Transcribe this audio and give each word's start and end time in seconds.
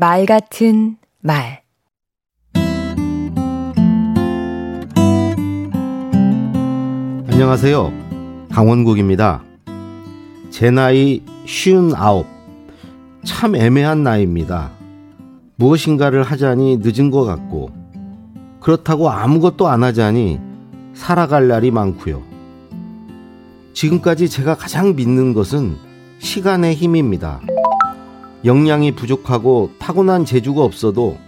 말 0.00 0.24
같은 0.24 0.96
말 1.20 1.60
안녕하세요. 7.28 7.92
강원국입니다. 8.50 9.42
제 10.48 10.70
나이 10.70 11.22
쉬운 11.44 11.94
아홉. 11.94 12.24
참 13.24 13.54
애매한 13.54 14.02
나이입니다. 14.02 14.70
무엇인가를 15.56 16.22
하자니 16.22 16.78
늦은 16.78 17.10
것 17.10 17.24
같고, 17.24 17.70
그렇다고 18.58 19.10
아무것도 19.10 19.68
안 19.68 19.84
하자니 19.84 20.40
살아갈 20.94 21.46
날이 21.46 21.70
많고요. 21.70 22.22
지금까지 23.74 24.30
제가 24.30 24.54
가장 24.54 24.96
믿는 24.96 25.34
것은 25.34 25.76
시간의 26.20 26.74
힘입니다. 26.74 27.42
역량이 28.42 28.92
부족하고 28.92 29.70
타고난 29.78 30.24
재주가 30.24 30.62
없어도 30.62 31.18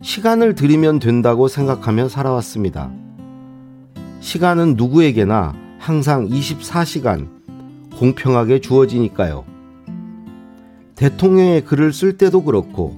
시간을 0.00 0.54
들이면 0.54 1.00
된다고 1.00 1.48
생각하며 1.48 2.08
살아왔습니다. 2.08 2.90
시간은 4.20 4.74
누구에게나 4.76 5.54
항상 5.78 6.28
24시간 6.28 7.28
공평하게 7.96 8.60
주어지니까요. 8.60 9.44
대통령의 10.94 11.64
글을 11.64 11.92
쓸 11.92 12.16
때도 12.16 12.44
그렇고 12.44 12.96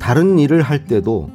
다른 0.00 0.40
일을 0.40 0.62
할 0.62 0.84
때도 0.86 1.30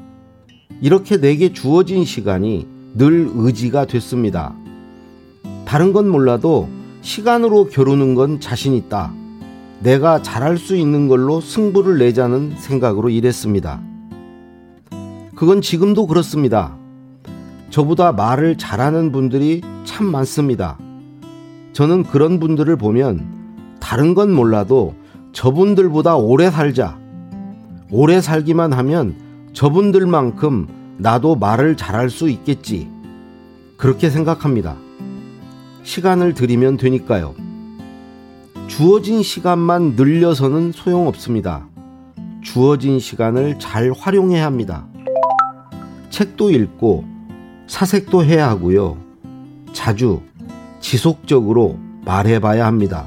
이렇게 0.81 1.21
내게 1.21 1.53
주어진 1.53 2.03
시간이 2.03 2.67
늘 2.95 3.29
의지가 3.33 3.85
됐습니다. 3.85 4.53
다른 5.63 5.93
건 5.93 6.09
몰라도 6.09 6.67
시간으로 7.01 7.69
겨루는 7.69 8.15
건 8.15 8.41
자신 8.41 8.73
있다. 8.73 9.13
내가 9.79 10.21
잘할 10.21 10.57
수 10.57 10.75
있는 10.75 11.07
걸로 11.07 11.41
승부를 11.41 11.97
내자는 11.99 12.55
생각으로 12.57 13.09
일했습니다. 13.09 13.81
그건 15.35 15.61
지금도 15.61 16.07
그렇습니다. 16.07 16.75
저보다 17.69 18.13
말을 18.13 18.57
잘하는 18.57 19.11
분들이 19.11 19.61
참 19.83 20.05
많습니다. 20.05 20.77
저는 21.73 22.03
그런 22.03 22.39
분들을 22.39 22.75
보면 22.77 23.77
다른 23.81 24.13
건 24.13 24.31
몰라도 24.33 24.95
저분들보다 25.33 26.15
오래 26.15 26.49
살자. 26.49 26.97
오래 27.91 28.21
살기만 28.21 28.71
하면 28.71 29.15
저분들만큼 29.53 30.67
나도 30.97 31.35
말을 31.35 31.75
잘할 31.75 32.09
수 32.09 32.29
있겠지. 32.29 32.89
그렇게 33.77 34.09
생각합니다. 34.09 34.77
시간을 35.83 36.33
들이면 36.33 36.77
되니까요. 36.77 37.35
주어진 38.67 39.21
시간만 39.21 39.93
늘려서는 39.95 40.71
소용없습니다. 40.71 41.67
주어진 42.41 42.99
시간을 42.99 43.59
잘 43.59 43.91
활용해야 43.91 44.45
합니다. 44.45 44.87
책도 46.09 46.51
읽고 46.51 47.05
사색도 47.67 48.25
해야 48.25 48.49
하고요. 48.49 48.97
자주 49.71 50.21
지속적으로 50.79 51.79
말해봐야 52.05 52.65
합니다. 52.65 53.05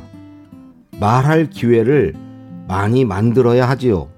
말할 1.00 1.50
기회를 1.50 2.14
많이 2.66 3.04
만들어야 3.04 3.68
하지요. 3.68 4.08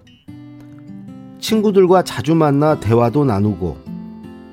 친구들과 1.41 2.03
자주 2.03 2.35
만나 2.35 2.79
대화도 2.81 3.25
나누고 3.25 3.79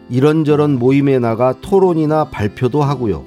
이런저런 0.09 0.79
모임에 0.79 1.19
나가 1.19 1.53
토론이나 1.61 2.25
발표도 2.25 2.81
하고요. 2.81 3.23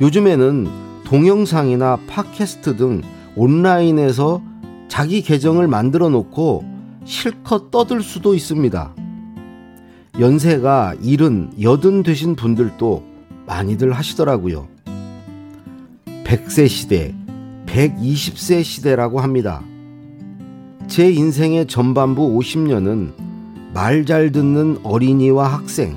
요즘에는 0.00 0.89
동영상이나 1.10 1.98
팟캐스트 2.06 2.76
등 2.76 3.02
온라인에서 3.34 4.40
자기 4.86 5.22
계정을 5.22 5.66
만들어 5.66 6.08
놓고 6.08 6.64
실컷 7.04 7.72
떠들 7.72 8.00
수도 8.00 8.32
있습니다. 8.32 8.94
연세가 10.20 10.94
일은 11.02 11.50
여든 11.60 12.04
되신 12.04 12.36
분들도 12.36 13.02
많이들 13.44 13.90
하시더라고요. 13.90 14.68
100세 16.22 16.68
시대, 16.68 17.12
120세 17.66 18.62
시대라고 18.62 19.18
합니다. 19.18 19.64
제 20.86 21.10
인생의 21.10 21.66
전반부 21.66 22.38
50년은 22.38 23.14
말 23.74 24.04
잘 24.04 24.30
듣는 24.30 24.78
어린이와 24.84 25.48
학생, 25.48 25.96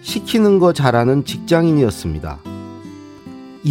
시키는 0.00 0.58
거 0.58 0.72
잘하는 0.72 1.26
직장인이었습니다. 1.26 2.47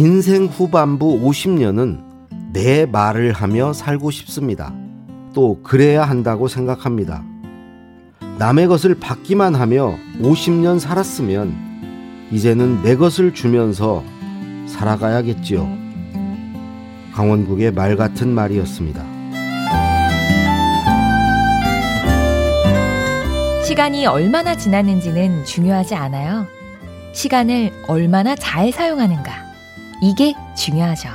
인생 0.00 0.44
후반부 0.44 1.22
50년은 1.24 2.52
내 2.52 2.86
말을 2.86 3.32
하며 3.32 3.72
살고 3.72 4.12
싶습니다. 4.12 4.72
또 5.34 5.60
그래야 5.64 6.04
한다고 6.04 6.46
생각합니다. 6.46 7.24
남의 8.38 8.68
것을 8.68 8.94
받기만 8.94 9.56
하며 9.56 9.96
50년 10.20 10.78
살았으면 10.78 12.28
이제는 12.30 12.84
내 12.84 12.94
것을 12.94 13.34
주면서 13.34 14.04
살아가야겠지요. 14.68 15.68
강원국의 17.12 17.72
말 17.72 17.96
같은 17.96 18.28
말이었습니다. 18.28 19.04
시간이 23.66 24.06
얼마나 24.06 24.56
지났는지는 24.56 25.44
중요하지 25.44 25.96
않아요. 25.96 26.46
시간을 27.14 27.72
얼마나 27.88 28.36
잘 28.36 28.70
사용하는가. 28.70 29.47
이게 30.00 30.34
중요하죠. 30.54 31.08